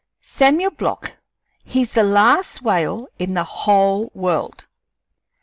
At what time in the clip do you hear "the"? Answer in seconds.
1.93-2.01, 3.35-3.43